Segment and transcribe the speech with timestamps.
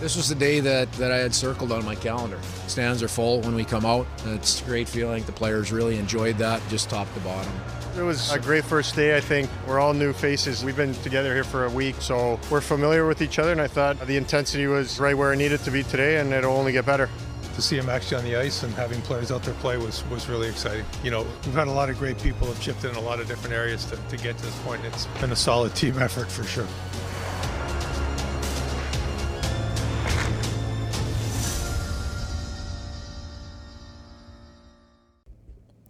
[0.00, 2.38] This was the day that, that I had circled on my calendar.
[2.68, 4.06] Stands are full when we come out.
[4.26, 5.24] It's a great feeling.
[5.24, 7.52] The players really enjoyed that, just top to bottom.
[7.98, 9.50] It was a great first day, I think.
[9.66, 10.62] We're all new faces.
[10.62, 13.66] We've been together here for a week, so we're familiar with each other, and I
[13.66, 16.86] thought the intensity was right where it needed to be today, and it'll only get
[16.86, 17.10] better.
[17.56, 20.28] To see him actually on the ice and having players out there play was, was
[20.28, 20.84] really exciting.
[21.02, 23.26] You know, we've had a lot of great people have chipped in a lot of
[23.26, 24.84] different areas to, to get to this point.
[24.84, 26.68] It's been a solid team effort for sure.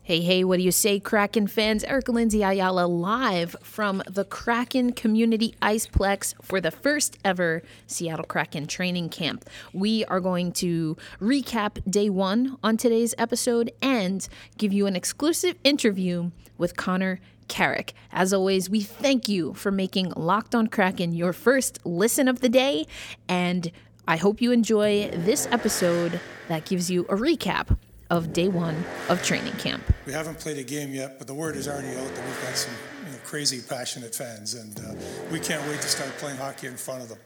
[0.09, 1.85] Hey, hey, what do you say, Kraken fans?
[1.85, 8.67] Erica Lindsay Ayala live from the Kraken Community Iceplex for the first ever Seattle Kraken
[8.67, 9.45] training camp.
[9.75, 14.27] We are going to recap day one on today's episode and
[14.57, 17.93] give you an exclusive interview with Connor Carrick.
[18.11, 22.48] As always, we thank you for making Locked on Kraken your first listen of the
[22.48, 22.87] day,
[23.29, 23.70] and
[24.06, 27.77] I hope you enjoy this episode that gives you a recap
[28.11, 29.83] of day one of training camp.
[30.06, 32.56] We haven't played a game yet, but the word is already out that we've got
[32.56, 32.75] some
[33.06, 34.95] you know, crazy, passionate fans, and uh,
[35.31, 37.19] we can't wait to start playing hockey in front of them.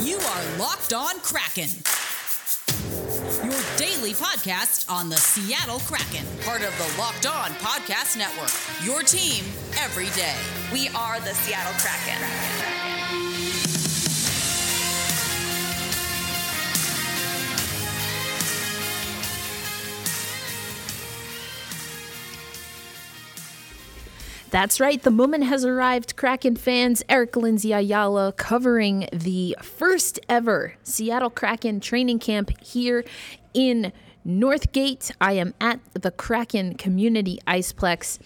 [0.00, 1.70] You are Locked On Kraken.
[3.44, 8.50] Your daily podcast on the Seattle Kraken, part of the Locked On Podcast Network.
[8.84, 9.44] Your team
[9.78, 10.36] every day.
[10.72, 12.77] We are the Seattle Kraken.
[24.50, 27.02] That's right, the moment has arrived, Kraken fans.
[27.08, 33.04] Erica Lindsay Ayala covering the first ever Seattle Kraken training camp here
[33.52, 33.92] in
[34.26, 35.10] Northgate.
[35.20, 38.18] I am at the Kraken Community Iceplex.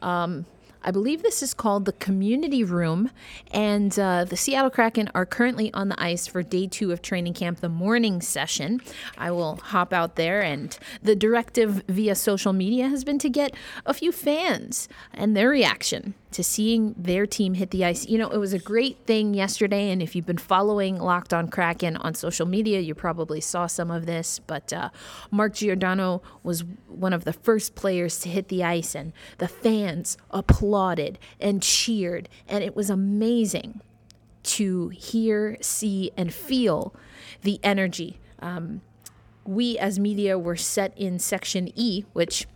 [0.00, 0.46] Um,
[0.82, 3.10] I believe this is called the Community Room,
[3.50, 7.34] and uh, the Seattle Kraken are currently on the ice for day two of training
[7.34, 8.80] camp, the morning session.
[9.16, 13.54] I will hop out there, and the directive via social media has been to get
[13.84, 18.06] a few fans and their reaction to seeing their team hit the ice.
[18.06, 21.48] You know, it was a great thing yesterday, and if you've been following Locked on
[21.48, 24.38] Kraken on social media, you probably saw some of this.
[24.38, 24.90] But uh,
[25.30, 30.18] Mark Giordano was one of the first players to hit the ice, and the fans
[30.30, 33.80] applauded and cheered, and it was amazing
[34.42, 36.94] to hear, see, and feel
[37.42, 38.18] the energy.
[38.40, 38.82] Um,
[39.44, 42.46] we as media were set in section E, which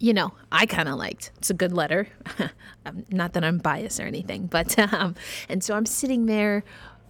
[0.00, 1.30] you know, I kind of liked.
[1.36, 2.08] It's a good letter.
[3.10, 5.14] Not that I'm biased or anything, but um,
[5.48, 6.64] and so I'm sitting there.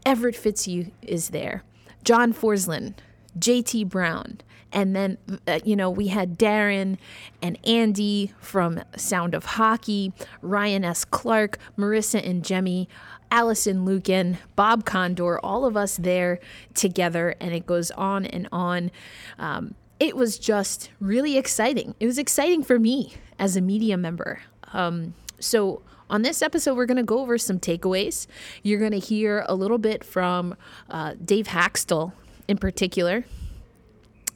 [0.04, 1.62] Everett Fitzhugh is there.
[2.04, 2.94] John Forslund,
[3.38, 3.84] J.T.
[3.84, 4.40] Brown,
[4.72, 6.98] and then uh, you know we had Darren
[7.40, 10.12] and Andy from Sound of Hockey,
[10.42, 11.04] Ryan S.
[11.04, 12.88] Clark, Marissa and Jemmy.
[13.32, 16.40] Alison Lukan, Bob Condor, all of us there
[16.74, 18.90] together, and it goes on and on.
[19.38, 21.94] Um, it was just really exciting.
[22.00, 24.40] It was exciting for me as a media member.
[24.72, 28.26] Um, so, on this episode, we're going to go over some takeaways.
[28.64, 30.56] You're going to hear a little bit from
[30.88, 32.12] uh, Dave Hakstol
[32.48, 33.24] in particular.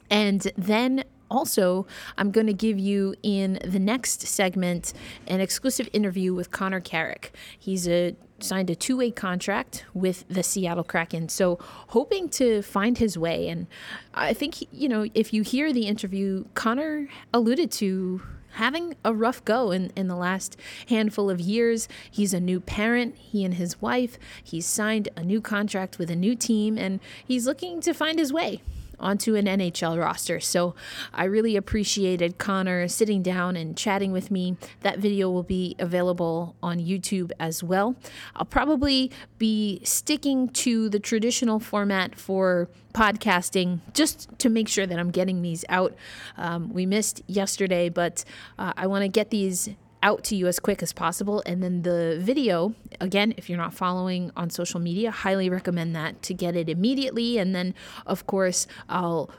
[0.09, 1.87] And then also,
[2.17, 4.93] I'm going to give you in the next segment
[5.27, 7.33] an exclusive interview with Connor Carrick.
[7.57, 11.29] He's a signed a two-way contract with the Seattle Kraken.
[11.29, 11.57] So
[11.89, 13.65] hoping to find his way and
[14.13, 18.21] I think you know if you hear the interview Connor alluded to
[18.55, 21.87] having a rough go in, in the last handful of years.
[22.09, 24.17] He's a new parent, he and his wife.
[24.43, 28.33] He's signed a new contract with a new team and he's looking to find his
[28.33, 28.61] way
[28.99, 30.39] onto an NHL roster.
[30.39, 30.75] So
[31.13, 34.57] I really appreciated Connor sitting down and chatting with me.
[34.81, 37.95] That video will be available on YouTube as well.
[38.35, 44.97] I'll probably be sticking to the traditional format for podcasting just to make sure that
[44.97, 45.95] I'm getting these out.
[46.37, 48.23] Um, we missed yesterday, but
[48.57, 49.69] uh, I want to get these
[50.05, 51.41] out to you as quick as possible.
[51.47, 56.21] And then the video, again, if you're not following on social media, highly recommend that
[56.21, 57.39] to get it immediately.
[57.39, 57.73] And then,
[58.05, 59.31] of course, I'll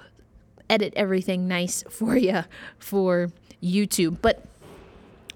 [0.69, 2.43] edit everything nice for you
[2.79, 3.31] for
[3.63, 4.19] YouTube.
[4.21, 4.45] But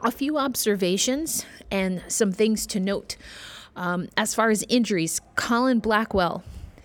[0.03, 3.17] a few observations and some things to note.
[3.77, 6.43] Um, as far as injuries, Colin Blackwell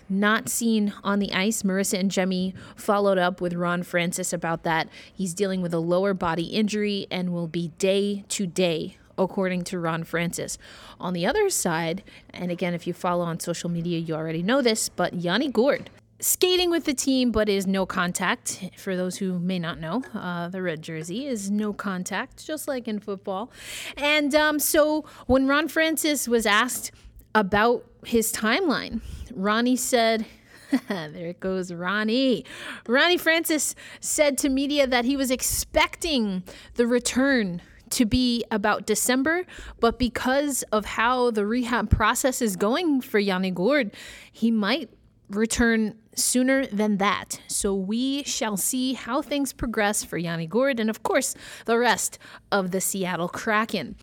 [0.10, 1.64] not seen on the ice.
[1.64, 4.88] Marisa Ingemi followed up with Ron Francis about that.
[5.14, 9.80] He's dealing with a lower body injury and will be day to day according to
[9.80, 10.58] Ron Francis.
[11.00, 12.04] On the other side,
[12.34, 15.90] and again, if you follow on social media, you already know this, but Yanni Gourde
[16.20, 18.64] skating with the team, but is no contact.
[18.78, 22.88] For those who may not know, uh, the red jersey is no contact, just like
[22.88, 23.52] in football.
[23.98, 26.92] And um, so when Ron Francis was asked
[27.36, 29.02] about his timeline.
[29.34, 30.26] Ronnie said,
[30.88, 32.46] there it goes, Ronnie.
[32.88, 36.44] Ronnie Francis said to media that he was expecting
[36.76, 37.62] the return
[37.92, 39.46] to be about December,
[39.80, 43.92] but because of how the rehab process is going for Yanni Gourde,
[44.32, 44.90] he might
[45.30, 47.42] return sooner than that.
[47.48, 51.36] So we shall see how things progress for Yanni Gourde and, of course,
[51.66, 52.18] the rest
[52.52, 53.96] of the Seattle Kraken.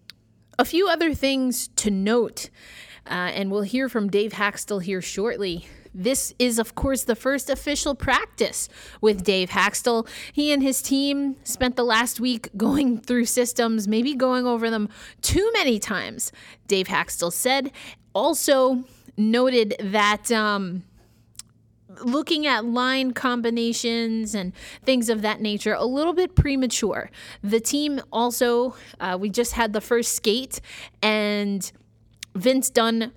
[0.58, 2.50] A few other things to note,
[3.06, 5.66] uh, and we'll hear from Dave Hakstol here shortly.
[5.94, 8.69] This is, of course, the first official practice
[9.00, 10.08] with Dave Hakstol.
[10.32, 14.88] He and his team spent the last week going through systems, maybe going over them
[15.20, 16.32] too many times,
[16.66, 17.72] Dave Hakstol said.
[18.14, 18.84] Also,
[19.16, 20.31] noted that.
[20.31, 20.84] Um,
[22.05, 27.10] looking at line combinations and things of that nature a little bit premature.
[27.43, 30.60] The team also, uh, we just had the first skate,
[31.02, 31.70] and
[32.34, 33.12] Vince Dunn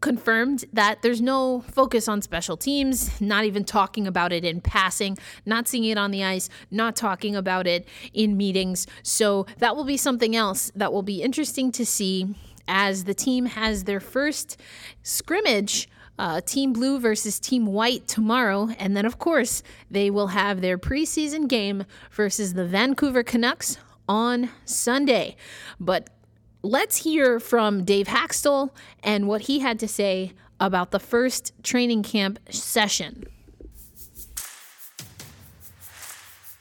[0.00, 5.16] confirmed that there's no focus on special teams, not even talking about it in passing,
[5.46, 8.86] not seeing it on the ice, not talking about it in meetings.
[9.02, 12.34] So that will be something else that will be interesting to see
[12.68, 14.60] as the team has their first
[15.02, 15.88] scrimmage.
[16.16, 18.68] Uh, team Blue versus Team White tomorrow.
[18.78, 23.78] And then, of course, they will have their preseason game versus the Vancouver Canucks
[24.08, 25.34] on Sunday.
[25.80, 26.10] But
[26.64, 28.70] let's hear from Dave Hakstol
[29.02, 33.24] and what he had to say about the first training camp session.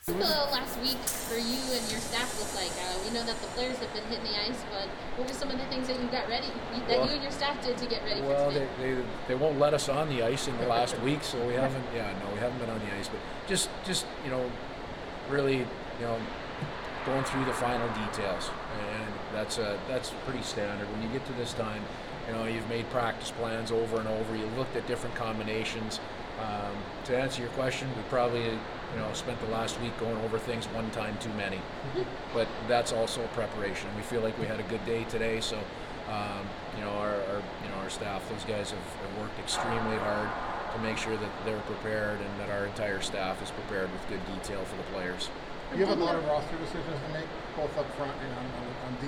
[0.06, 2.72] What the last week for you and your staff look like?
[2.84, 5.50] Uh, we know that the players have been hitting the ice, but what were some
[5.50, 6.48] of the things that you got ready,
[6.90, 8.96] that Well- you and your staff did to get ready Well, for they, today?
[8.96, 11.86] they, they won't let us on the ice in the last week, so we haven't.
[11.96, 14.52] Yeah, no, we haven't been on the ice, but just just you know,
[15.30, 16.18] really you know,
[17.06, 18.50] going through the final details,
[18.92, 20.90] and that's uh, that's pretty standard.
[20.92, 21.82] When you get to this time,
[22.28, 24.36] you know, you've made practice plans over and over.
[24.36, 26.00] You looked at different combinations.
[26.40, 30.40] Um, to answer your question, we probably you know spent the last week going over
[30.40, 31.60] things one time too many,
[32.34, 33.90] but that's also preparation.
[33.96, 35.58] We feel like we had a good day today, so
[36.10, 39.98] um, you know our, our you know our staff, those guys have, have worked extremely
[39.98, 40.30] hard
[40.74, 44.26] to make sure that they're prepared and that our entire staff is prepared with good
[44.26, 45.30] detail for the players.
[45.76, 47.26] You have a lot of roster decisions to make,
[47.56, 49.08] both up front and on, on, on D.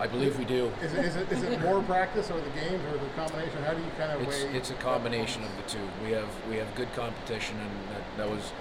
[0.00, 0.70] I believe we do.
[0.80, 3.60] Is it, is it, is it more practice or the games or the combination?
[3.64, 4.56] How do you kind of It's weigh?
[4.56, 5.82] it's a combination of the two.
[6.04, 8.52] We have we have good competition, and that, that was,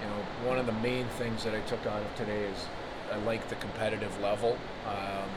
[0.00, 2.66] you know, one of the main things that I took out of today is
[3.12, 4.56] I like the competitive level.
[4.86, 5.28] Um,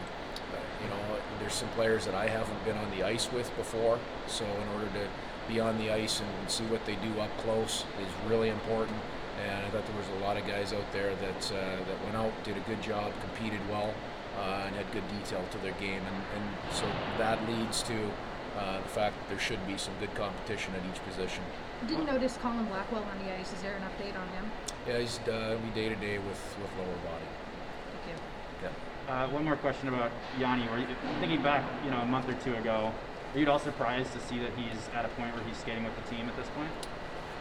[0.81, 4.45] you know, there's some players that I haven't been on the ice with before, so
[4.45, 5.07] in order to
[5.49, 8.97] be on the ice and, and see what they do up close is really important.
[9.43, 12.15] And I thought there was a lot of guys out there that uh, that went
[12.15, 13.93] out, did a good job, competed well,
[14.39, 16.85] uh, and had good detail to their game, and, and so
[17.17, 17.95] that leads to
[18.57, 21.43] uh, the fact that there should be some good competition at each position.
[21.87, 23.51] Didn't notice Colin Blackwell on the ice.
[23.51, 24.49] Is there an update on him?
[24.87, 27.27] Yeah, he's uh, we day to day with with lower body.
[27.91, 28.69] Thank you.
[28.69, 29.13] Yeah.
[29.13, 30.67] Uh, one more question about Yanni.
[30.69, 30.87] Were you,
[31.19, 32.91] thinking back, you know, a month or two ago,
[33.33, 35.83] are you at all surprised to see that he's at a point where he's skating
[35.83, 36.71] with the team at this point?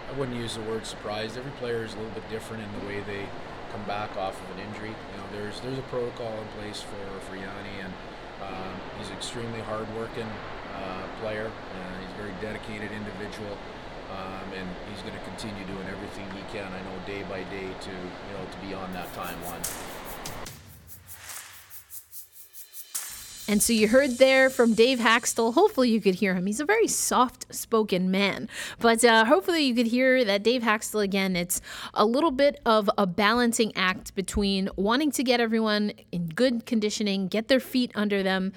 [0.08, 1.38] I wouldn't use the word surprised.
[1.38, 3.26] Every player is a little bit different in the way they
[3.72, 4.90] come back off of an injury.
[4.90, 7.92] You know, there's there's a protocol in place for for Yanni, and
[8.42, 10.28] um, he's an extremely hardworking
[10.76, 11.46] uh, player.
[11.46, 13.56] Uh, he's a very dedicated individual,
[14.12, 16.70] um, and he's going to continue doing everything he can.
[16.70, 19.62] I know day by day to you know to be on that timeline.
[23.54, 25.54] And so you heard there from Dave Hakstol.
[25.54, 26.46] Hopefully, you could hear him.
[26.46, 28.48] He's a very soft spoken man.
[28.80, 31.36] But uh, hopefully, you could hear that Dave Hakstol again.
[31.36, 31.60] It's
[31.94, 37.28] a little bit of a balancing act between wanting to get everyone in good conditioning,
[37.28, 38.52] get their feet under them,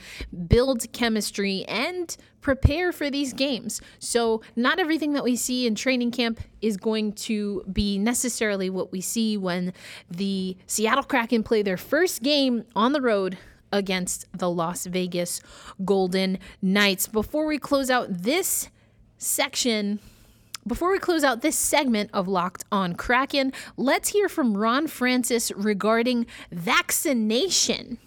[0.47, 3.81] build chemistry, and prepare for these games.
[3.99, 8.91] So, not everything that we see in training camp is going to be necessarily what
[8.91, 9.73] we see when
[10.09, 13.37] the Seattle Kraken play their first game on the road
[13.71, 15.41] against the Las Vegas
[15.83, 17.07] Golden Knights.
[17.07, 18.69] Before we close out this
[19.17, 19.99] section,
[20.65, 25.51] before we close out this segment of Locked on Kraken, let's hear from Ron Francis
[25.51, 27.97] regarding vaccination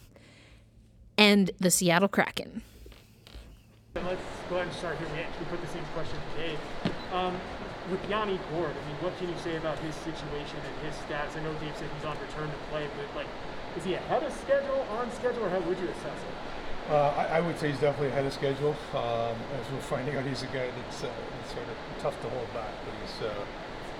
[1.16, 2.62] and the Seattle Kraken.
[3.94, 5.08] Let's go ahead and start here.
[5.14, 6.58] We actually put the same question to Dave.
[7.12, 7.34] Um,
[7.90, 11.34] with Yanni Gourde, I mean, what can you say about his situation and his stats?
[11.34, 13.26] I know Dave said he's on return to play, but like,
[13.76, 16.34] is he ahead of schedule, on schedule, or how would you assess it?
[16.90, 18.74] Uh, I, I would say he's definitely ahead of schedule.
[18.94, 22.28] Um, as we're finding out, he's a guy that's, uh, that's sort of tough to
[22.30, 23.30] hold back, but he's uh,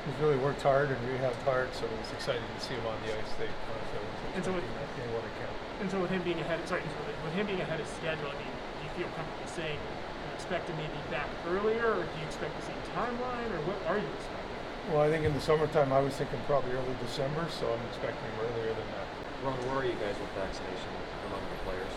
[0.06, 3.14] he's really worked hard and rehabbed hard, so it's exciting to see him on the
[3.14, 3.30] ice.
[3.38, 3.98] They, so
[4.34, 5.52] And so with- anyone can.
[5.80, 8.36] And so with him being ahead, sorry, with with him being ahead of schedule, I
[8.36, 12.26] mean, do you feel comfortable saying you expect him maybe back earlier, or do you
[12.26, 14.92] expect the same timeline, or what are you expecting?
[14.92, 18.24] Well, I think in the summertime, I was thinking probably early December, so I'm expecting
[18.34, 19.00] him earlier than that.
[19.44, 20.92] Ron, where are you guys with vaccination
[21.28, 21.92] among the players?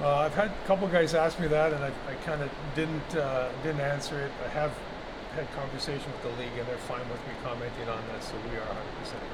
[0.00, 3.10] Uh, I've had a couple guys ask me that, and I, I kind of didn't
[3.16, 4.32] uh, didn't answer it.
[4.46, 4.72] I have
[5.34, 8.22] had conversation with the league, and they're fine with me commenting on that.
[8.22, 8.76] So we are 100%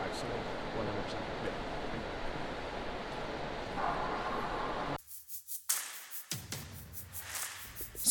[0.00, 0.44] vaccinated.
[0.74, 1.16] 100%.
[1.44, 1.75] Yeah.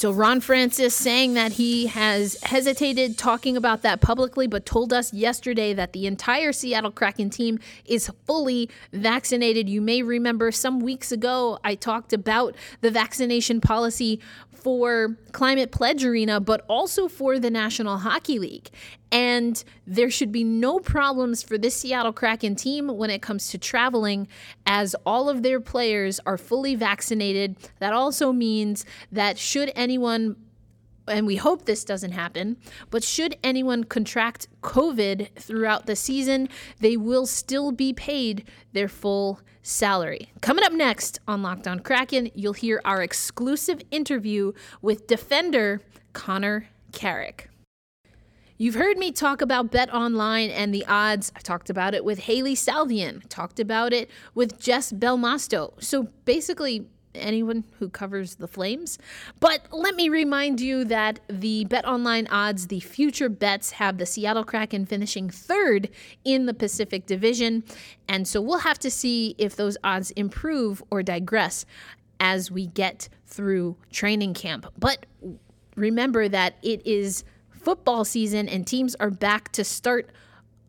[0.05, 5.12] So Ron Francis saying that he has hesitated talking about that publicly, but told us
[5.12, 9.67] yesterday that the entire Seattle Kraken team is fully vaccinated.
[9.67, 14.19] You may remember some weeks ago I talked about the vaccination policy
[14.65, 18.72] for Climate Pledge Arena, but also for the National Hockey League.
[19.12, 23.60] And there should be no problems for this Seattle Kraken team when it comes to
[23.60, 24.27] traveling,
[24.65, 27.57] as all of their players are fully vaccinated.
[27.77, 30.36] That also means that should anyone
[31.07, 32.57] and we hope this doesn't happen,
[32.89, 39.39] but should anyone contract COVID throughout the season, they will still be paid their full
[39.62, 40.31] salary.
[40.41, 45.81] Coming up next on Locked On Kraken, you'll hear our exclusive interview with defender
[46.13, 47.50] Connor Carrick.
[48.57, 51.29] You've heard me talk about Bet Online and the odds.
[51.35, 55.74] I talked about it with Haley Salvian, talked about it with Jess Belmosto.
[55.83, 58.98] So basically, anyone who covers the Flames.
[59.39, 64.05] But let me remind you that the Bet Online odds, the future bets, have the
[64.05, 65.89] Seattle Kraken finishing third
[66.24, 67.63] in the Pacific Division.
[68.07, 71.65] And so we'll have to see if those odds improve or digress
[72.19, 74.65] as we get through training camp.
[74.77, 75.05] But
[75.75, 80.10] remember that it is football season and teams are back to start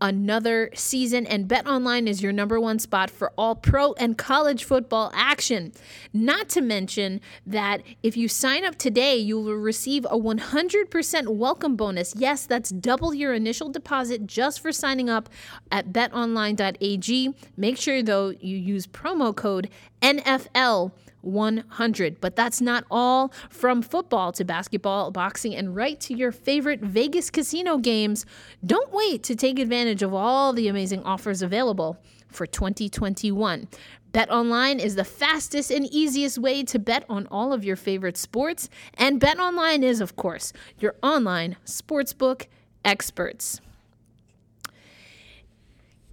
[0.00, 4.64] another season and bet online is your number one spot for all pro and college
[4.64, 5.72] football action.
[6.12, 11.76] Not to mention that if you sign up today you will receive a 100% welcome
[11.76, 12.14] bonus.
[12.16, 15.28] Yes that's double your initial deposit just for signing up
[15.70, 19.68] at betonline.ag make sure though you use promo code
[20.02, 20.92] nfl
[21.26, 22.20] 100.
[22.20, 27.30] But that's not all from football to basketball, boxing, and right to your favorite Vegas
[27.30, 28.24] casino games.
[28.64, 33.68] Don't wait to take advantage of all the amazing offers available for 2021.
[34.12, 38.16] Bet online is the fastest and easiest way to bet on all of your favorite
[38.16, 42.46] sports, and Bet online is, of course, your online sportsbook
[42.84, 43.60] experts.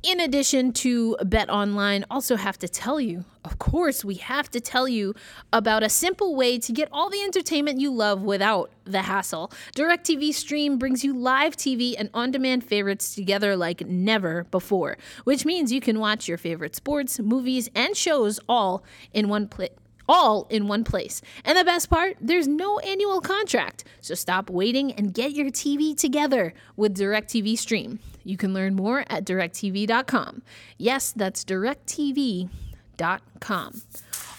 [0.03, 4.59] In addition to Bet Online, also have to tell you, of course, we have to
[4.59, 5.15] tell you
[5.53, 9.49] about a simple way to get all the entertainment you love without the hassle.
[9.77, 15.45] DirecTV Stream brings you live TV and on demand favorites together like never before, which
[15.45, 18.83] means you can watch your favorite sports, movies, and shows all
[19.13, 19.69] in one place
[20.07, 21.21] all in one place.
[21.45, 23.83] And the best part, there's no annual contract.
[24.01, 27.99] So stop waiting and get your TV together with DirecTV Stream.
[28.23, 30.41] You can learn more at directv.com.
[30.77, 32.49] Yes, that's directv.com.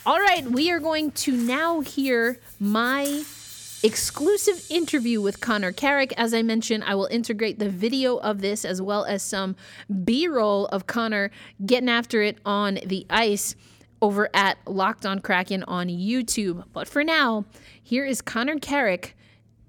[0.07, 3.25] All right, we are going to now hear my
[3.83, 6.15] exclusive interview with Connor Carrick.
[6.17, 9.57] As I mentioned, I will integrate the video of this as well as some
[10.05, 11.31] B roll of Connor
[11.65, 13.55] getting after it on the ice
[14.05, 16.63] over at Locked On Kraken on YouTube.
[16.75, 17.47] But for now,
[17.83, 19.17] here is Connor Carrick,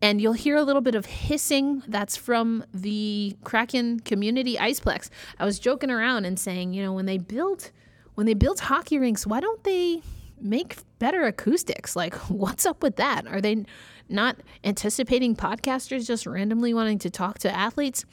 [0.01, 1.81] and you'll hear a little bit of hissing.
[1.87, 5.09] That's from the Kraken Community Iceplex.
[5.39, 7.71] I was joking around and saying, you know, when they built
[8.15, 10.01] when they built hockey rinks, why don't they
[10.41, 11.95] make better acoustics?
[11.95, 13.25] Like, what's up with that?
[13.27, 13.63] Are they
[14.09, 18.03] not anticipating podcasters just randomly wanting to talk to athletes?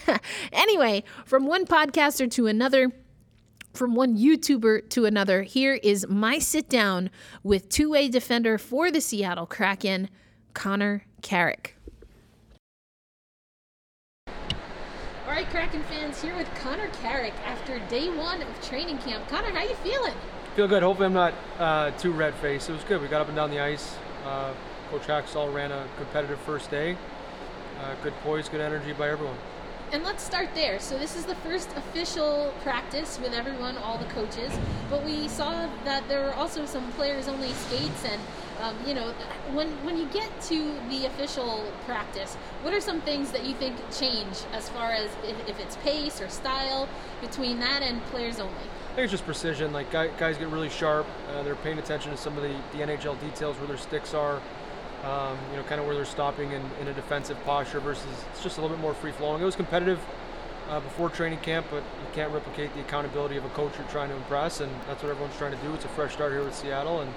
[0.52, 2.90] anyway, from one podcaster to another
[3.72, 7.10] from one YouTuber to another, here is my sit down
[7.42, 10.08] with two way defender for the Seattle Kraken,
[10.54, 11.76] Connor Carrick.
[14.26, 19.28] All right, Kraken fans, here with Connor Carrick after day one of training camp.
[19.28, 20.14] Connor, how you feeling?
[20.56, 20.82] Feel good.
[20.82, 22.70] Hopefully, I'm not uh, too red faced.
[22.70, 23.00] It was good.
[23.00, 23.96] We got up and down the ice.
[24.24, 24.52] Uh,
[24.90, 26.96] Coach Hakstol ran a competitive first day.
[27.80, 29.36] Uh, good poise, good energy by everyone
[29.92, 30.78] and let's start there.
[30.78, 34.52] So this is the first official practice with everyone, all the coaches.
[34.90, 38.20] But we saw that there were also some players-only skates, and
[38.60, 39.12] um, you know,
[39.52, 43.76] when when you get to the official practice, what are some things that you think
[43.90, 46.88] change as far as if, if it's pace or style
[47.20, 48.52] between that and players only?
[48.92, 49.72] I think it's just precision.
[49.72, 51.06] Like guys get really sharp.
[51.30, 54.40] Uh, they're paying attention to some of the, the NHL details where their sticks are
[55.04, 58.42] um, you know, kind of where they're stopping in, in, a defensive posture versus it's
[58.42, 59.40] just a little bit more free flowing.
[59.40, 60.00] It was competitive
[60.68, 64.08] uh, before training camp, but you can't replicate the accountability of a coach you're trying
[64.08, 65.72] to impress, and that's what everyone's trying to do.
[65.74, 67.12] It's a fresh start here with Seattle, and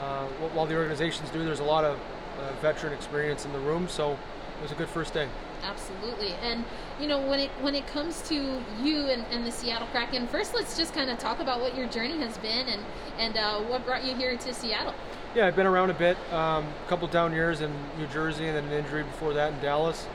[0.00, 1.98] uh, while the organizations do, there's a lot of
[2.38, 3.88] uh, veteran experience in the room.
[3.88, 5.28] So it was a good first day.
[5.64, 6.34] Absolutely.
[6.42, 6.64] And
[7.00, 8.34] you know, when it when it comes to
[8.80, 11.88] you and, and the Seattle Kraken, first let's just kind of talk about what your
[11.88, 12.82] journey has been and
[13.18, 14.94] and uh, what brought you here to Seattle.
[15.34, 16.16] Yeah, I've been around a bit.
[16.32, 19.60] Um, a couple down years in New Jersey, and then an injury before that in
[19.60, 20.06] Dallas.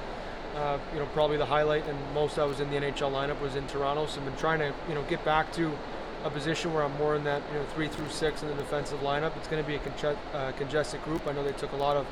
[0.55, 3.55] Uh, you know, probably the highlight and most I was in the NHL lineup was
[3.55, 4.08] in Toronto.
[4.08, 5.72] So I've been trying to you know get back to
[6.24, 9.00] a position where I'm more in that you know three through six in the defensive
[9.01, 9.38] lineup.
[9.38, 11.27] It's going to be a conge- uh, congested group.
[11.27, 12.08] I know they took a lot of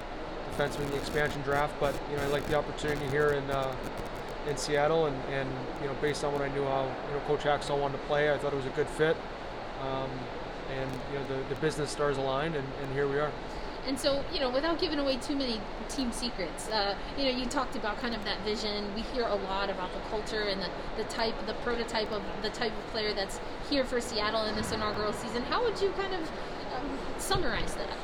[0.51, 3.75] defensemen in the expansion draft, but you know I like the opportunity here in uh,
[4.47, 5.49] in Seattle, and, and
[5.81, 8.31] you know based on what I knew how you know Coach Hakstol wanted to play,
[8.31, 9.17] I thought it was a good fit.
[9.81, 10.09] Um,
[10.79, 13.31] and you know the, the business stars aligned, and, and here we are.
[13.87, 15.59] And so, you know, without giving away too many
[15.89, 18.93] team secrets, uh, you know, you talked about kind of that vision.
[18.93, 22.51] We hear a lot about the culture and the, the type, the prototype of the
[22.51, 25.41] type of player that's here for Seattle in this inaugural season.
[25.43, 26.21] How would you kind of
[26.75, 27.97] um, summarize that?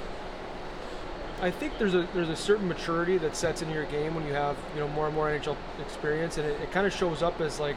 [1.40, 4.34] I think there's a there's a certain maturity that sets into your game when you
[4.34, 7.40] have you know more and more NHL experience, and it, it kind of shows up
[7.42, 7.76] as like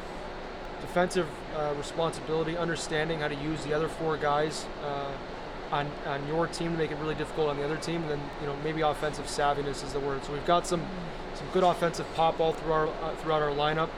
[0.81, 5.13] defensive uh, responsibility, understanding how to use the other four guys uh,
[5.73, 8.21] on on your team to make it really difficult on the other team, and then
[8.41, 10.25] you know maybe offensive savviness is the word.
[10.25, 10.83] So we've got some
[11.35, 13.89] some good offensive pop all through our uh, throughout our lineup.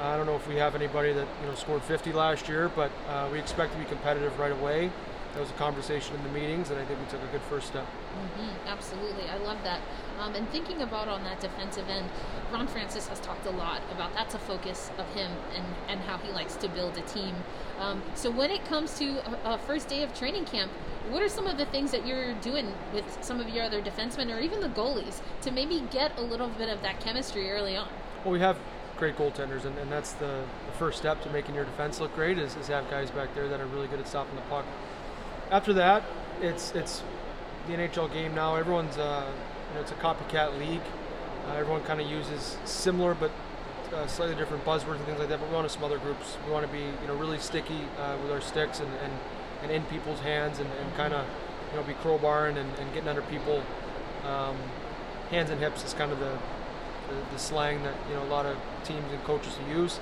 [0.00, 2.90] I don't know if we have anybody that you know scored 50 last year, but
[3.08, 4.90] uh, we expect to be competitive right away.
[5.34, 7.68] That was a conversation in the meetings, and I think we took a good first
[7.68, 7.84] step.
[7.86, 9.80] Mm-hmm, absolutely, I love that.
[10.20, 12.06] Um, and thinking about on that defensive end,
[12.52, 16.18] Ron Francis has talked a lot about that's a focus of him and, and how
[16.18, 17.34] he likes to build a team.
[17.78, 20.70] Um, so when it comes to a, a first day of training camp,
[21.08, 24.34] what are some of the things that you're doing with some of your other defensemen
[24.34, 27.88] or even the goalies to maybe get a little bit of that chemistry early on?
[28.22, 28.58] Well, we have
[28.98, 32.38] great goaltenders, and, and that's the, the first step to making your defense look great
[32.38, 34.66] is, is have guys back there that are really good at stopping the puck.
[35.52, 36.02] After that,
[36.40, 37.02] it's it's
[37.66, 38.56] the NHL game now.
[38.56, 39.30] Everyone's uh,
[39.68, 40.80] you know it's a copycat league.
[41.46, 43.30] Uh, everyone kind of uses similar but
[43.92, 45.40] uh, slightly different buzzwords and things like that.
[45.40, 46.38] But we want to some other groups.
[46.46, 49.12] We want to be you know really sticky uh, with our sticks and, and,
[49.62, 51.26] and in people's hands and, and kind of
[51.70, 53.62] you know be crowbarring and, and getting under people.
[54.24, 54.56] Um,
[55.28, 56.38] hands and hips is kind of the,
[57.10, 60.00] the, the slang that you know a lot of teams and coaches use.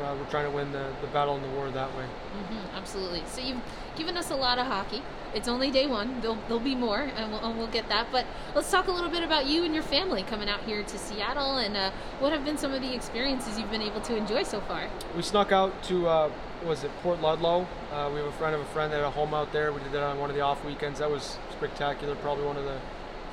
[0.00, 2.04] Uh, we're trying to win the, the battle and the war that way.
[2.04, 3.22] Mm-hmm, absolutely.
[3.26, 3.60] So you've
[3.96, 5.02] given us a lot of hockey.
[5.34, 6.20] It's only day one.
[6.20, 8.06] There'll, there'll be more, and we'll, and we'll, get that.
[8.12, 10.98] But let's talk a little bit about you and your family coming out here to
[10.98, 14.44] Seattle, and uh, what have been some of the experiences you've been able to enjoy
[14.44, 14.88] so far.
[15.16, 16.30] We snuck out to uh,
[16.64, 17.66] was it Port Ludlow?
[17.92, 19.72] Uh, we have a friend of a friend that had a home out there.
[19.72, 21.00] We did that on one of the off weekends.
[21.00, 22.14] That was spectacular.
[22.16, 22.78] Probably one of the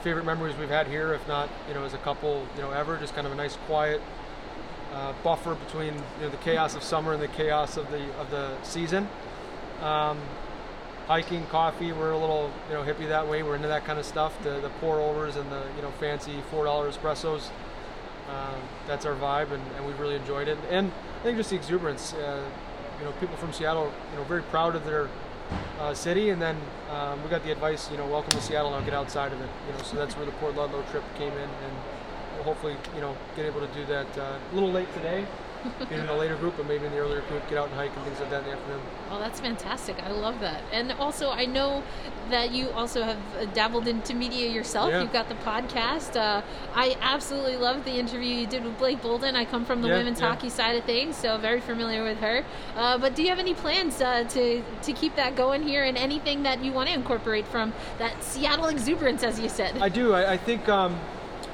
[0.02, 2.98] favorite memories we've had here, if not you know as a couple you know ever.
[2.98, 4.02] Just kind of a nice quiet
[4.94, 8.30] uh, buffer between you know, the chaos of summer and the chaos of the of
[8.32, 9.08] the season.
[9.82, 10.20] Um,
[11.08, 13.44] hiking, coffee, we're a little you know hippie that way.
[13.44, 14.42] We're into that kind of stuff.
[14.44, 17.50] The the pour overs and the you know fancy four dollar espressos.
[18.30, 20.58] Um, that's our vibe, and, and we've really enjoyed it.
[20.70, 22.14] And I think just the exuberance.
[22.14, 22.44] Uh,
[23.00, 25.10] you know, people from Seattle, you know, very proud of their
[25.80, 26.58] uh, city, and then
[26.92, 29.50] um, we got the advice, you know, welcome to Seattle, now get outside of it.
[29.68, 31.76] You know, so that's where the Port Ludlow trip came in, and
[32.46, 35.26] hopefully, you know, get able to do that uh, a little late today,
[35.90, 37.94] get in a later group, but maybe in the earlier group, get out and hike
[37.96, 38.82] and things like that in the afternoon.
[39.12, 39.96] Oh, that's fantastic!
[40.04, 40.62] I love that.
[40.72, 41.84] And also, I know
[42.30, 44.90] that you also have uh, dabbled into media yourself.
[44.92, 45.02] Yeah.
[45.02, 46.16] You've got the podcast.
[46.16, 46.42] Uh,
[46.76, 49.36] I absolutely loved the interview you did with Blake Bolden.
[49.36, 50.30] I come from the Yeah, women's yeah.
[50.30, 52.44] hockey side of things, so very familiar with her.
[52.76, 55.98] Uh, but do you have any plans uh, to to keep that going here, and
[55.98, 59.78] anything that you want to incorporate from that Seattle exuberance, as you said?
[59.80, 60.14] I do.
[60.14, 61.00] I, I think, um,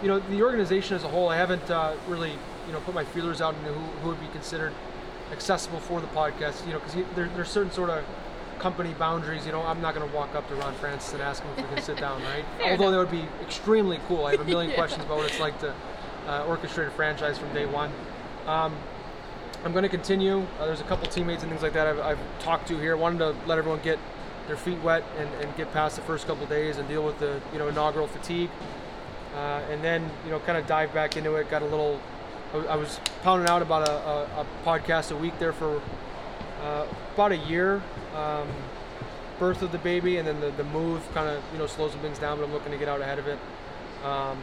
[0.02, 2.32] you know, the organization as a whole, I haven't uh, really,
[2.68, 4.74] you know, put my feelers out into who, who would be considered
[5.32, 8.04] accessible for the podcast, you know, because there, there's certain sort of
[8.60, 9.46] company boundaries.
[9.46, 11.58] You know, I'm not going to walk up to Ron Francis and ask him if
[11.70, 12.44] we can sit down, right?
[12.58, 13.10] Fair Although enough.
[13.12, 14.26] that would be extremely cool.
[14.26, 14.78] I have a million Yeah.
[14.78, 15.74] questions about what it's like to
[16.28, 17.92] uh, orchestrate a franchise from day one.
[18.48, 18.76] Um,
[19.64, 20.46] I'm going to continue.
[20.60, 22.98] Uh, there's a couple teammates and things like that I've, I've talked to here.
[22.98, 24.00] Wanted to let everyone get
[24.48, 27.40] their feet wet and, and get past the first couple days and deal with the
[27.54, 28.50] you know inaugural fatigue,
[29.36, 31.50] uh, and then you know kind of dive back into it.
[31.50, 32.00] Got a little.
[32.70, 35.82] I was pounding out about a, a, a podcast a week there for
[36.62, 37.82] uh, about a year.
[38.16, 38.48] Um,
[39.40, 42.20] birth of the baby and then the, the move kind of you know slows things
[42.20, 43.40] down, but I'm looking to get out ahead of it.
[44.06, 44.38] Um,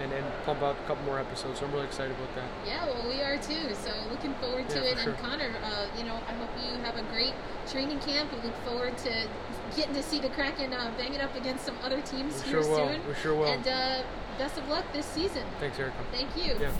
[0.00, 1.60] and, and pump out a couple more episodes.
[1.60, 2.48] So I'm really excited about that.
[2.66, 3.74] Yeah, well, we are too.
[3.74, 4.98] So looking forward to Yeah, it.
[4.98, 5.28] for And sure.
[5.28, 7.34] Connor, uh, you know, I hope you have a great
[7.70, 8.30] training camp.
[8.32, 9.28] We look forward to
[9.76, 12.62] getting to see the Kraken uh, bang it up against some other teams We here
[12.62, 12.88] sure will.
[12.88, 13.06] soon.
[13.06, 13.46] We sure will.
[13.46, 14.02] And uh,
[14.38, 15.42] best of luck this season.
[15.60, 15.96] Thanks, Erica.
[16.10, 16.56] Thank you.
[16.60, 16.72] Yeah.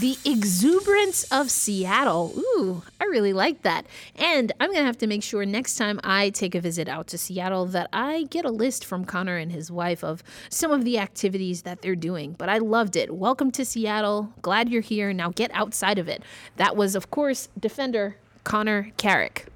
[0.00, 2.32] The exuberance of Seattle.
[2.34, 3.84] Ooh, I really like that.
[4.16, 7.06] And I'm going to have to make sure next time I take a visit out
[7.08, 10.86] to Seattle that I get a list from Connor and his wife of some of
[10.86, 12.32] the activities that they're doing.
[12.32, 13.14] But I loved it.
[13.14, 14.32] Welcome to Seattle.
[14.40, 15.12] Glad you're here.
[15.12, 16.22] Now get outside of it.
[16.56, 19.48] That was, of course, defender Connor Carrick.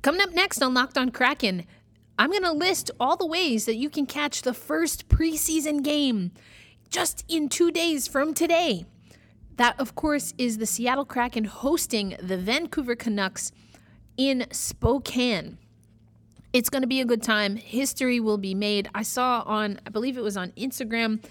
[0.00, 1.66] Coming up next on Locked on Kraken,
[2.18, 6.32] I'm going to list all the ways that you can catch the first preseason game
[6.88, 8.86] just in two days from today.
[9.56, 13.52] That, of course, is the Seattle Kraken hosting the Vancouver Canucks
[14.16, 15.58] in Spokane.
[16.52, 17.56] It's going to be a good time.
[17.56, 18.88] History will be made.
[18.94, 21.24] I saw on, I believe it was on Instagram,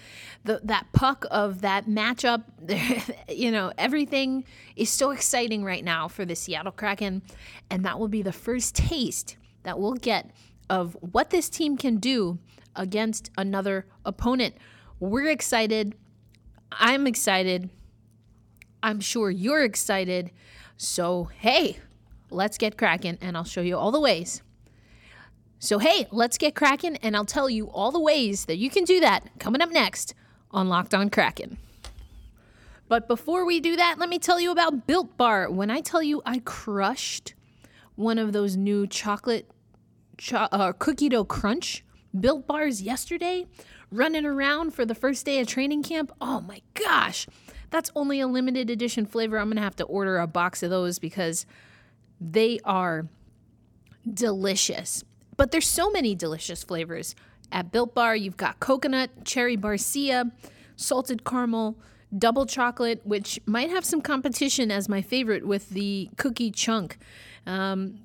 [0.44, 2.44] the, that puck of that matchup.
[3.34, 4.44] you know, everything
[4.76, 7.22] is so exciting right now for the Seattle Kraken.
[7.70, 10.30] And that will be the first taste that we'll get
[10.68, 12.38] of what this team can do
[12.76, 14.56] against another opponent.
[15.00, 15.94] We're excited.
[16.70, 17.70] I'm excited.
[18.84, 20.30] I'm sure you're excited.
[20.76, 21.78] So, hey,
[22.28, 24.42] let's get cracking and I'll show you all the ways.
[25.58, 28.84] So, hey, let's get cracking and I'll tell you all the ways that you can
[28.84, 30.14] do that coming up next
[30.50, 31.56] on Locked On Kraken.
[32.86, 35.50] But before we do that, let me tell you about Built Bar.
[35.50, 37.32] When I tell you I crushed
[37.94, 39.50] one of those new chocolate
[40.18, 41.82] cho- uh, cookie dough crunch
[42.20, 43.46] Built Bars yesterday,
[43.90, 47.26] running around for the first day of training camp, oh my gosh
[47.74, 49.36] that's only a limited edition flavor.
[49.36, 51.44] I'm going to have to order a box of those because
[52.20, 53.08] they are
[54.08, 55.02] delicious.
[55.36, 57.16] But there's so many delicious flavors.
[57.50, 60.30] At Built Bar, you've got coconut, cherry barcia,
[60.76, 61.76] salted caramel,
[62.16, 66.96] double chocolate, which might have some competition as my favorite with the cookie chunk.
[67.44, 68.04] Um,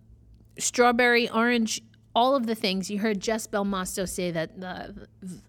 [0.58, 1.84] strawberry, orange,
[2.15, 2.89] all of the things.
[2.89, 4.88] You heard Jess Belmosto say that uh,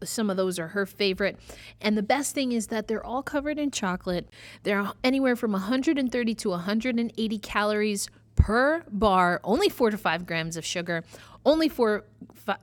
[0.05, 1.39] some of those are her favorite.
[1.81, 4.29] And the best thing is that they're all covered in chocolate.
[4.63, 10.65] They're anywhere from 130 to 180 calories per bar, only four to five grams of
[10.65, 11.05] sugar,
[11.45, 12.05] only four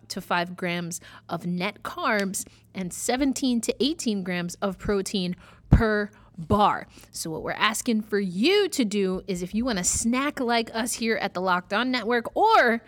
[0.07, 5.35] to five grams of net carbs, and 17 to 18 grams of protein
[5.69, 6.87] per bar.
[7.11, 10.69] So, what we're asking for you to do is if you want to snack like
[10.73, 12.81] us here at the Locked On Network or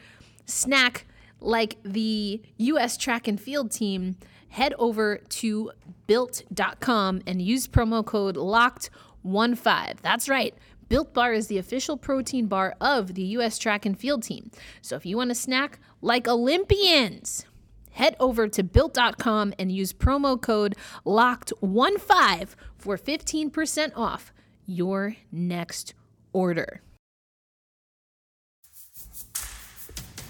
[0.49, 1.05] snack
[1.39, 4.17] like the US track and field team,
[4.49, 5.71] head over to
[6.07, 10.01] built.com and use promo code LOCKED15.
[10.01, 10.55] That's right.
[10.89, 14.49] Built Bar is the official protein bar of the US track and field team.
[14.81, 17.45] So if you want to snack like Olympians,
[17.91, 24.33] head over to built.com and use promo code LOCKED15 for 15% off
[24.65, 25.93] your next
[26.33, 26.81] order.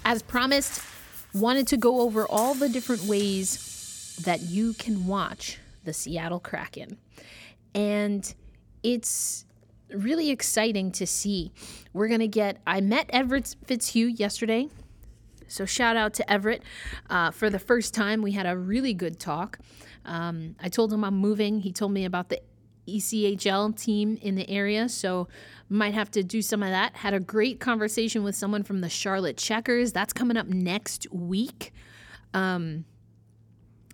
[0.04, 0.82] As promised,
[1.34, 6.98] wanted to go over all the different ways that you can watch the Seattle Kraken.
[7.74, 8.34] And
[8.82, 9.44] it's
[9.92, 11.52] really exciting to see.
[11.92, 14.68] We're going to get, I met Everett Fitzhugh yesterday.
[15.48, 16.62] So shout out to Everett.
[17.08, 19.58] Uh, for the first time, we had a really good talk.
[20.04, 21.60] Um, I told him I'm moving.
[21.60, 22.40] He told me about the
[22.96, 24.88] ECHL team in the area.
[24.88, 25.28] So
[25.68, 26.96] might have to do some of that.
[26.96, 29.92] Had a great conversation with someone from the Charlotte Checkers.
[29.92, 31.72] That's coming up next week.
[32.34, 32.84] Um,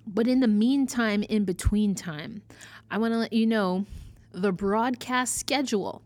[0.07, 2.43] but in the meantime, in between time,
[2.91, 3.87] I want to let you know
[4.33, 6.03] the broadcast schedule.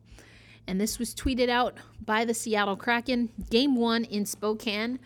[0.67, 3.31] And this was tweeted out by the Seattle Kraken.
[3.51, 4.99] Game one in Spokane.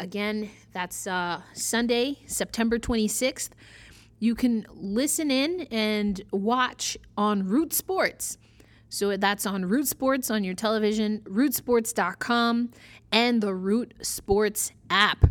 [0.00, 3.50] Again, that's uh, Sunday, September 26th.
[4.18, 8.38] You can listen in and watch on Root Sports.
[8.88, 12.70] So that's on Root Sports on your television, rootsports.com,
[13.12, 15.26] and the Root Sports app.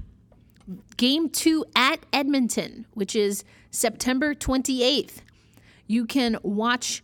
[0.97, 5.21] Game two at Edmonton, which is September 28th.
[5.87, 7.03] You can watch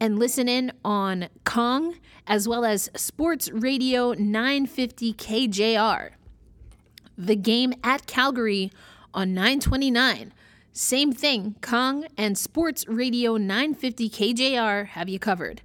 [0.00, 1.94] and listen in on Kong
[2.26, 6.10] as well as Sports Radio 950 KJR.
[7.16, 8.72] The game at Calgary
[9.14, 10.32] on 929
[10.76, 15.62] same thing, Kong and Sports Radio 950 KJR have you covered.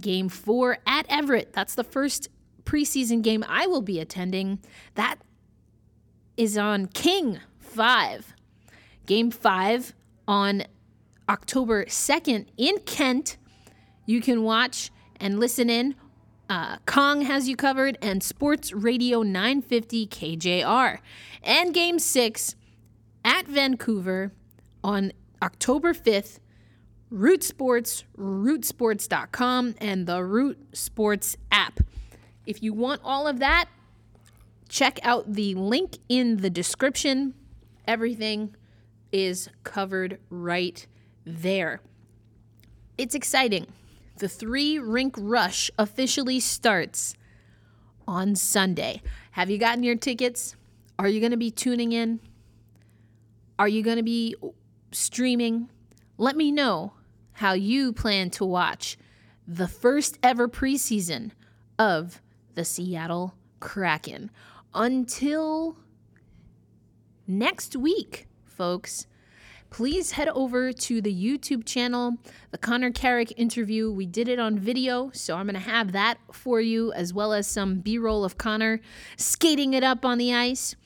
[0.00, 2.28] Game four at Everett, that's the first
[2.62, 4.60] preseason game I will be attending.
[4.94, 5.16] That
[6.36, 8.34] is on King 5.
[9.04, 9.94] Game 5
[10.28, 10.62] on
[11.28, 13.38] October 2nd in Kent.
[14.06, 15.96] You can watch and listen in.
[16.48, 20.98] Uh, Kong has you covered, and Sports Radio 950 KJR.
[21.42, 22.54] And Game 6
[23.24, 24.30] at Vancouver
[24.84, 26.38] on October 5th,
[27.10, 31.80] Root Sports, rootsports.com, and the Root Sports app.
[32.46, 33.68] If you want all of that,
[34.68, 37.34] check out the link in the description.
[37.86, 38.56] Everything
[39.12, 40.86] is covered right
[41.26, 41.80] there.
[42.96, 43.66] It's exciting.
[44.18, 47.14] The three rink rush officially starts
[48.08, 49.02] on Sunday.
[49.32, 50.56] Have you gotten your tickets?
[50.98, 52.20] Are you going to be tuning in?
[53.58, 54.34] Are you going to be
[54.94, 55.70] streaming?
[56.18, 56.92] Let me know
[57.32, 58.96] how you plan to watch
[59.46, 61.32] the first ever preseason
[61.78, 62.20] of
[62.54, 64.30] the Seattle Kraken.
[64.74, 65.76] Until
[67.26, 69.06] next week, folks,
[69.70, 72.18] please head over to the YouTube channel,
[72.50, 73.90] the Connor Carrick interview.
[73.90, 77.32] We did it on video, so I'm going to have that for you, as well
[77.32, 78.80] as some B roll of Connor
[79.16, 80.76] skating it up on the ice.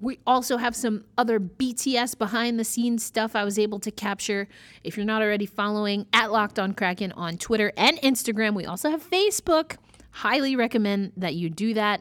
[0.00, 4.48] We also have some other BTS behind the scenes stuff I was able to capture.
[4.84, 8.90] If you're not already following at Locked On Kraken on Twitter and Instagram, we also
[8.90, 9.76] have Facebook.
[10.10, 12.00] Highly recommend that you do that.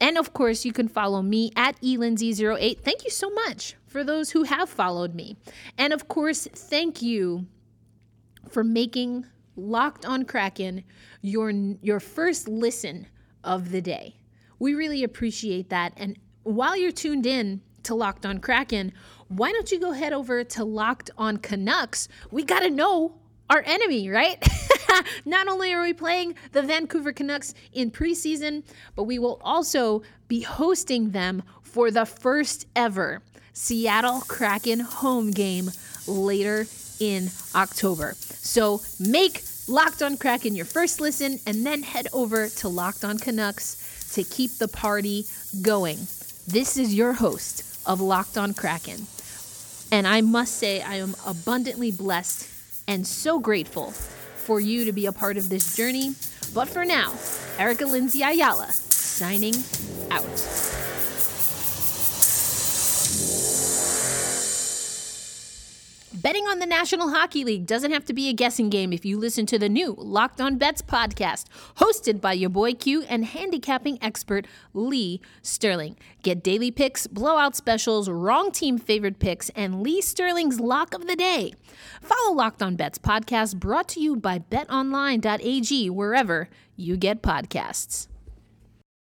[0.00, 2.80] And of course, you can follow me at elindsay08.
[2.80, 5.36] Thank you so much for those who have followed me.
[5.78, 7.46] And of course, thank you
[8.48, 9.26] for making
[9.58, 10.84] Locked on Kraken
[11.22, 13.06] your your first listen
[13.42, 14.16] of the day.
[14.58, 15.94] We really appreciate that.
[15.96, 18.92] And while you're tuned in to Locked on Kraken,
[19.28, 22.08] why don't you go head over to Locked on Canucks?
[22.30, 23.16] We got to know
[23.50, 24.46] our enemy, right?
[25.24, 28.62] Not only are we playing the Vancouver Canucks in preseason,
[28.94, 35.72] but we will also be hosting them for the first ever Seattle Kraken home game
[36.06, 36.66] later
[37.00, 38.14] in October.
[38.18, 43.18] So make Locked on Kraken your first listen and then head over to Locked on
[43.18, 45.26] Canucks to keep the party
[45.60, 46.06] going.
[46.48, 49.08] This is your host of Locked on Kraken.
[49.90, 52.48] And I must say, I am abundantly blessed
[52.86, 56.14] and so grateful for you to be a part of this journey.
[56.54, 57.14] But for now,
[57.58, 59.54] Erica Lindsay Ayala signing
[60.12, 60.75] out.
[66.22, 69.18] Betting on the National Hockey League doesn't have to be a guessing game if you
[69.18, 71.44] listen to the new Locked On Bets podcast,
[71.76, 75.94] hosted by your boy Q and handicapping expert Lee Sterling.
[76.22, 81.16] Get daily picks, blowout specials, wrong team favored picks, and Lee Sterling's lock of the
[81.16, 81.52] day.
[82.00, 88.08] Follow Locked On Bets podcast brought to you by betonline.ag wherever you get podcasts.